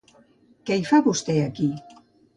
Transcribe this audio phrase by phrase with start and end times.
[0.69, 1.69] Què hi fa vostè aquí?